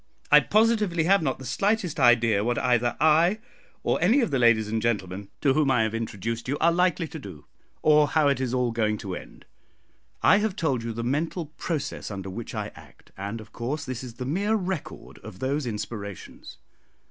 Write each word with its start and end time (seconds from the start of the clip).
I 0.31 0.39
positively 0.39 1.03
have 1.03 1.21
not 1.21 1.37
the 1.37 1.45
slightest 1.45 1.99
idea 1.99 2.43
what 2.43 2.57
either 2.57 2.97
I 2.99 3.37
or 3.83 4.01
any 4.01 4.21
of 4.21 4.31
the 4.31 4.39
ladies 4.39 4.67
and 4.67 4.81
gentlemen 4.81 5.29
to 5.41 5.53
whom 5.53 5.69
I 5.69 5.83
have 5.83 5.93
introduced 5.93 6.47
you 6.47 6.57
are 6.59 6.71
likely 6.71 7.07
to 7.07 7.19
do, 7.19 7.45
or 7.83 8.07
how 8.07 8.27
it 8.27 8.41
is 8.41 8.51
all 8.51 8.71
going 8.71 8.97
to 8.97 9.15
end. 9.15 9.45
I 10.23 10.37
have 10.39 10.55
told 10.55 10.81
you 10.83 10.91
the 10.91 11.03
mental 11.03 11.45
process 11.55 12.09
under 12.09 12.31
which 12.31 12.55
I 12.55 12.71
act; 12.73 13.11
and, 13.15 13.39
of 13.39 13.51
course, 13.51 13.85
this 13.85 14.03
is 14.03 14.15
the 14.15 14.25
mere 14.25 14.55
record 14.55 15.19
of 15.19 15.37
those 15.37 15.67
inspirations. 15.67 16.57